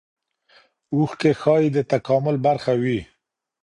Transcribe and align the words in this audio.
اوښکې 0.95 1.31
ښايي 1.41 1.69
د 1.73 1.77
تکامل 1.91 2.35
برخه 2.45 2.73
وي. 2.81 2.99